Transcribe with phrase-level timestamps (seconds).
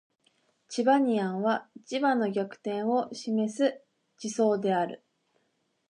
[0.67, 3.83] チバニアンは磁場の逆転を示す
[4.17, 5.03] 地層である